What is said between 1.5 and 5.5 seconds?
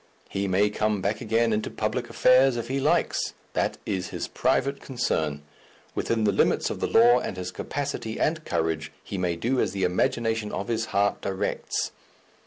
into public affairs if he likes that is his private concern.